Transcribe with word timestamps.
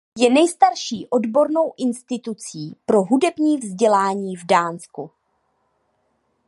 Je 0.19 0.29
nejstarší 0.29 1.07
odbornou 1.09 1.73
institucí 1.77 2.75
pro 2.85 3.03
hudební 3.03 3.57
vzdělání 3.57 4.35
v 4.35 4.45
Dánsku. 4.45 5.11